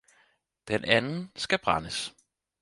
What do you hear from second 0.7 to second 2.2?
anden skal brændes!